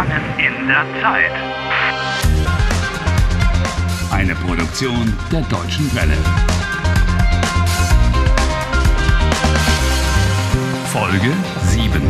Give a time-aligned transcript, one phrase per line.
[0.00, 1.30] Gefangen in der Zeit.
[4.10, 6.16] Eine Produktion der Deutschen Welle.
[10.86, 11.32] Folge
[11.64, 12.00] 7.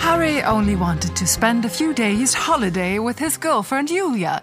[0.00, 4.42] Harry only wanted to spend a few days holiday with his girlfriend Julia,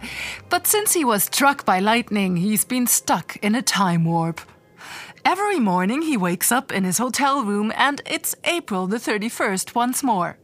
[0.49, 4.41] but since he was struck by lightning, he's been stuck in a time warp.
[5.23, 10.03] Every morning he wakes up in his hotel room and it's April the 31st once
[10.03, 10.37] more.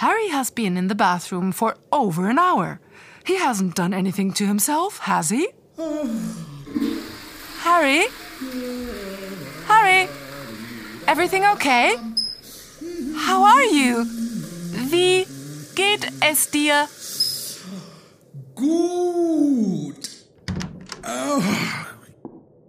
[0.00, 2.80] Harry has been in the bathroom for over an hour.
[3.26, 5.50] He hasn't done anything to himself, has he?
[7.58, 8.06] Harry?
[9.66, 10.08] Harry?
[11.06, 11.96] Everything okay?
[13.14, 14.06] How are you?
[14.88, 15.26] Wie
[15.74, 16.88] geht es dir?
[18.54, 20.08] Gut.
[21.04, 21.44] Oh,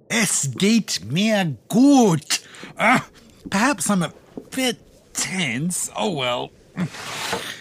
[0.09, 2.41] es geht mir gut.
[2.77, 3.05] Ah,
[3.49, 4.11] perhaps I'm a
[4.53, 4.79] bit
[5.13, 5.89] tense.
[5.95, 6.51] Oh well.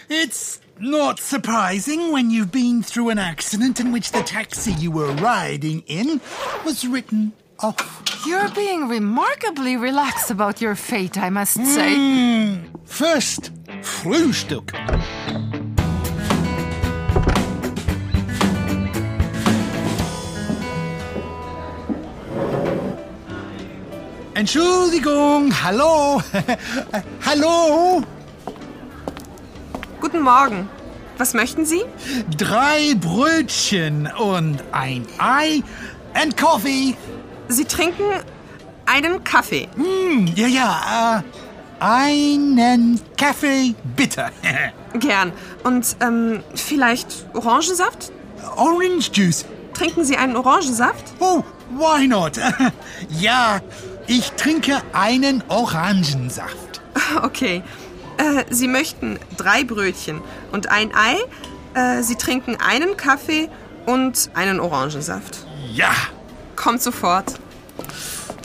[0.09, 5.11] It's not surprising when you've been through an accident in which the taxi you were
[5.13, 6.19] riding in
[6.65, 8.03] was written off.
[8.25, 11.95] You're being remarkably relaxed about your fate, I must say.
[11.95, 12.55] Hmm.
[12.85, 14.71] First, Frühstück.
[24.33, 26.21] Entschuldigung, hallo.
[27.21, 28.03] hallo.
[30.11, 30.69] Guten Morgen.
[31.17, 31.83] Was möchten Sie?
[32.37, 35.63] Drei Brötchen und ein Ei
[36.13, 36.97] and Coffee.
[37.47, 38.03] Sie trinken
[38.85, 39.69] einen Kaffee.
[39.75, 41.23] Hm, ja, ja, äh,
[41.79, 44.25] einen Kaffee bitte.
[44.99, 45.31] Gern.
[45.63, 48.11] Und ähm, vielleicht Orangensaft?
[48.57, 49.45] Orange Juice.
[49.73, 51.13] Trinken Sie einen Orangensaft?
[51.21, 52.33] Oh, why not?
[53.17, 53.61] ja,
[54.07, 56.81] ich trinke einen Orangensaft.
[57.23, 57.63] Okay.
[58.21, 61.17] Äh, Sie möchten drei Brötchen und ein Ei.
[61.73, 63.49] Äh, Sie trinken einen Kaffee
[63.87, 65.45] und einen Orangensaft.
[65.73, 65.91] Ja.
[66.55, 67.39] Kommt sofort.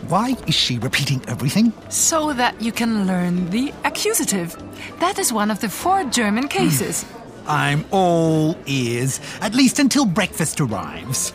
[0.09, 1.72] Why is she repeating everything?
[1.88, 4.56] So that you can learn the accusative.
[5.00, 7.04] That is one of the four German cases.
[7.47, 11.32] I'm all ears, at least until breakfast arrives.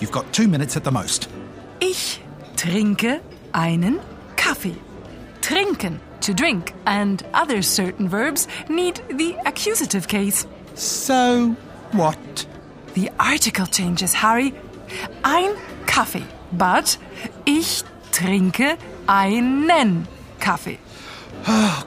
[0.00, 1.28] You've got two minutes at the most.
[1.80, 2.20] Ich
[2.56, 3.20] trinke
[3.52, 4.00] einen
[4.36, 4.76] Kaffee.
[5.40, 10.46] Trinken, to drink, and other certain verbs need the accusative case.
[10.74, 11.56] So,
[11.92, 12.46] what?
[12.94, 14.54] The article changes, Harry.
[15.24, 15.54] Ein
[15.86, 16.26] Kaffee.
[16.52, 16.98] But
[17.44, 17.82] ich
[18.12, 20.06] trinke einen
[20.40, 20.78] Kaffee.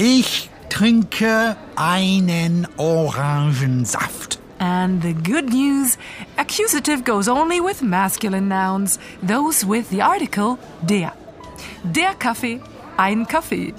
[0.00, 4.38] Ich trinke einen Orangensaft.
[4.60, 5.98] And the good news
[6.36, 11.12] accusative goes only with masculine nouns, those with the article der.
[11.82, 12.60] Der Kaffee,
[12.98, 13.72] ein Kaffee.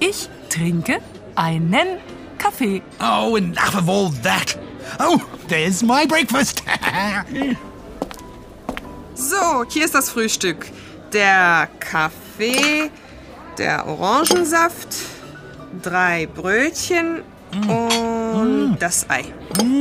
[0.00, 0.98] Ich trinke
[1.36, 1.98] einen
[2.38, 2.82] Kaffee.
[3.00, 4.58] Oh, enough of all that.
[4.98, 6.62] Oh, there's my breakfast.
[9.14, 10.66] So, hier ist das Frühstück.
[11.12, 12.90] Der Kaffee,
[13.58, 14.88] der Orangensaft,
[15.82, 17.22] drei Brötchen
[17.68, 19.24] und das Ei.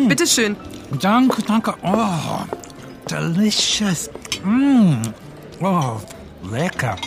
[0.07, 0.56] Bitte schön.
[1.00, 1.74] danke, danke.
[1.81, 2.44] Oh,
[3.09, 4.09] delicious.
[4.44, 5.01] Mm.
[5.62, 5.97] Oh,
[6.51, 6.97] lecker.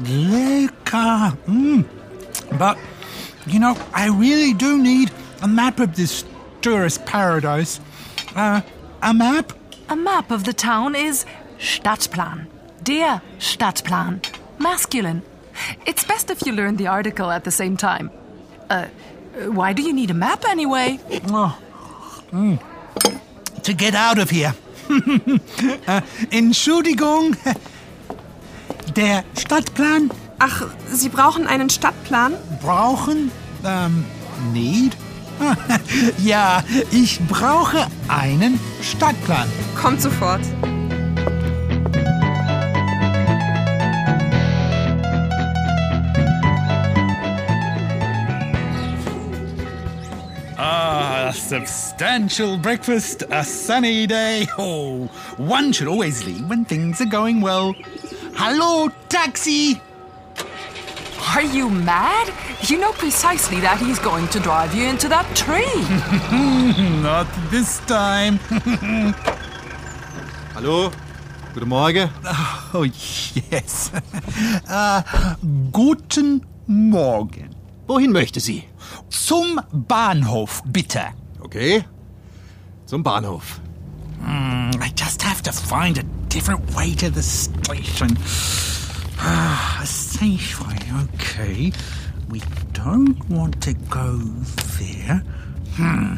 [0.00, 1.36] Lecker.
[1.46, 1.84] Mm.
[2.58, 2.78] But,
[3.46, 5.10] you know, I really do need
[5.42, 6.24] a map of this
[6.60, 7.80] tourist paradise.
[8.34, 8.60] Uh,
[9.02, 9.52] a map?
[9.88, 11.24] A map of the town is
[11.58, 12.46] Stadtplan.
[12.82, 14.20] Der Stadtplan.
[14.58, 15.22] Masculine.
[15.86, 18.10] It's best if you learn the article at the same time.
[18.68, 18.86] Uh,
[19.46, 20.98] why do you need a map anyway?
[21.28, 21.58] Oh.
[22.32, 22.60] Mm.
[23.62, 24.54] To get out of here.
[24.88, 27.36] uh, Entschuldigung.
[28.96, 32.34] Der Stadtplan Ach, Sie brauchen einen Stadtplan?
[32.62, 33.30] brauchen?
[33.64, 34.04] Ähm,
[34.52, 34.96] need?
[36.24, 39.48] ja, ich brauche einen Stadtplan.
[39.80, 40.40] Kommt sofort.
[50.58, 54.48] Ah, a substantial breakfast, a sunny day.
[54.58, 57.74] Oh, one should always leave when things are going well.
[58.38, 59.80] Hello, taxi!
[61.34, 62.32] Are you mad?
[62.68, 65.82] You know precisely that he's going to drive you into that tree.
[67.02, 68.38] Not this time.
[70.54, 70.90] Hallo?
[71.54, 72.10] Guten Morgen.
[72.74, 72.84] Oh,
[73.50, 73.90] yes.
[74.68, 75.02] uh,
[75.72, 77.54] guten Morgen.
[77.86, 78.64] Wohin möchte sie?
[79.10, 81.12] Zum Bahnhof, bitte.
[81.40, 81.84] Okay.
[82.86, 83.60] Zum Bahnhof.
[84.22, 86.02] I just have to find a
[86.36, 88.10] different way to the station.
[89.18, 91.72] Ah, way, okay.
[92.28, 92.42] we
[92.74, 94.18] don't want to go
[94.78, 95.22] there.
[95.76, 96.16] Hmm.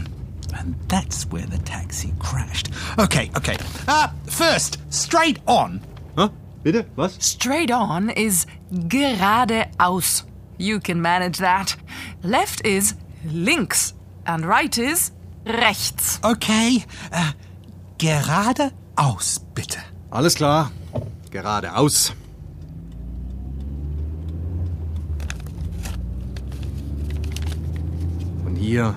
[0.58, 2.70] And that's where the taxi crashed.
[2.98, 3.56] Okay, okay.
[3.86, 5.80] Uh, first, straight on.
[6.16, 6.32] Hä?
[6.64, 6.84] Bitte?
[6.96, 7.16] Was?
[7.20, 8.44] Straight on is
[8.88, 10.24] geradeaus.
[10.58, 11.76] You can manage that.
[12.24, 12.94] Left is
[13.24, 13.94] links,
[14.26, 15.12] and right is
[15.46, 16.18] rechts.
[16.24, 16.84] Okay.
[17.12, 17.32] Uh,
[17.98, 19.87] geradeaus, bitte.
[20.10, 20.70] Alles klar.
[21.30, 22.14] Geradeaus.
[28.42, 28.94] Von hier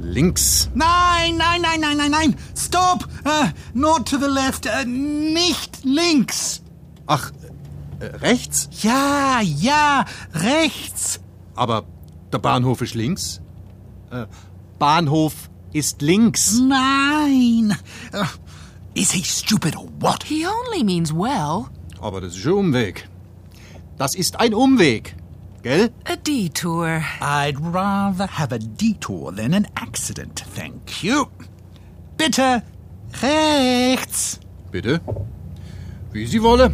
[0.00, 0.70] links.
[0.74, 2.36] Nein, nein, nein, nein, nein, nein.
[2.56, 3.06] Stop.
[3.26, 4.66] Uh, not to the left.
[4.66, 6.62] Uh, nicht links.
[7.06, 7.30] Ach,
[8.00, 8.70] äh, rechts?
[8.82, 11.20] Ja, ja, rechts.
[11.54, 11.84] Aber
[12.32, 13.42] der Bahnhof ist links.
[14.10, 14.26] Äh,
[14.78, 16.58] Bahnhof ist links.
[16.58, 17.76] Nein.
[18.14, 18.24] Uh,
[18.98, 20.24] is he stupid or what?
[20.24, 21.70] He only means well.
[22.00, 23.08] Aber das ist ein Umweg.
[23.96, 25.14] Das ist ein Umweg.
[25.62, 25.90] Gell?
[26.04, 27.04] A detour.
[27.20, 31.26] I'd rather have a detour than an accident, thank you.
[32.16, 32.62] Bitte
[33.22, 34.40] rechts.
[34.72, 35.00] Bitte?
[36.12, 36.72] Wie Sie wolle.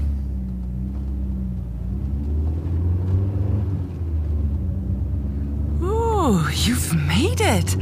[5.83, 7.77] Ooh, you've made it.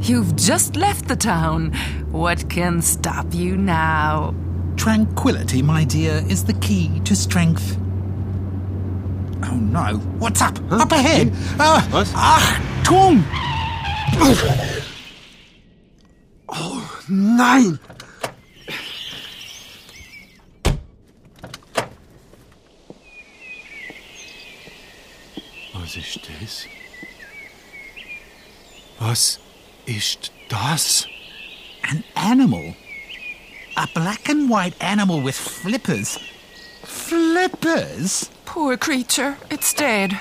[0.00, 1.72] You've just left the town.
[2.14, 4.36] What can stop you now?
[4.76, 7.76] Tranquility, my dear, is the key to strength.
[9.42, 10.56] Oh no, what's up?
[10.70, 11.32] Up ahead!
[11.58, 12.12] Uh, Was?
[12.14, 13.24] Achtung!
[16.48, 17.80] Oh nein!
[25.74, 26.66] Was ist das?
[29.00, 29.40] Was
[29.86, 31.08] ist das?
[31.90, 32.74] An animal.
[33.76, 36.18] A black and white animal with flippers.
[36.82, 38.30] Flippers?
[38.44, 40.18] Poor creature, it's dead.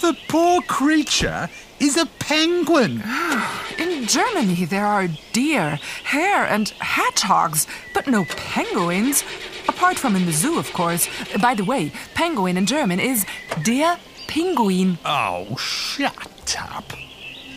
[0.00, 1.48] The poor creature
[1.80, 3.02] is a penguin.
[3.78, 9.24] In Germany, there are deer, hare, and hedgehogs, but no penguins.
[9.68, 11.08] Apart from in the zoo, of course.
[11.40, 13.24] By the way, penguin in German is
[13.62, 14.98] der Pinguin.
[15.04, 16.92] Oh, shut up.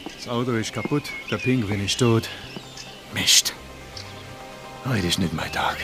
[0.05, 2.29] Das Auto ist kaputt, der Pinguin ist tot.
[3.19, 3.53] Mist.
[4.87, 5.77] Heute ist nicht mein Tag.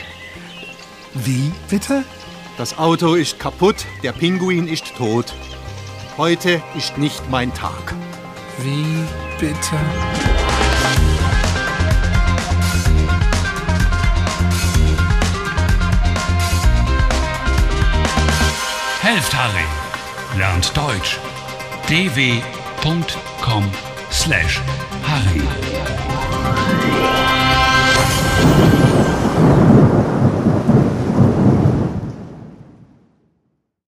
[1.15, 2.03] Wie, bitte?
[2.57, 5.33] Das Auto ist kaputt, der Pinguin ist tot.
[6.18, 7.95] Heute ist nicht mein Tag.
[8.59, 9.03] Wie,
[9.39, 9.77] bitte?
[19.01, 20.38] Helft Harry.
[20.38, 21.18] Lernt Deutsch.
[28.44, 28.82] dw.com/harry.